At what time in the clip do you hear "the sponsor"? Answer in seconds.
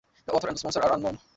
0.55-0.79